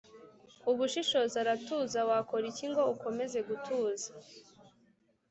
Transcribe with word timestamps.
Ubushishozi 0.71 1.35
aratuza 1.43 1.99
wakora 2.09 2.45
iki 2.51 2.65
ngo 2.71 2.81
ukomeze 2.93 3.39
gutuza 3.47 4.07